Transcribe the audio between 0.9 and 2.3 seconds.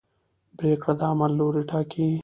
د عمل لوری ټاکي.